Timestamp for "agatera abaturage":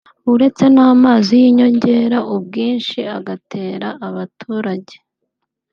3.17-4.95